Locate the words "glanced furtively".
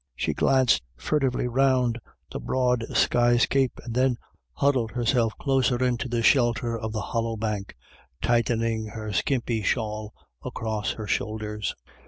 0.33-1.47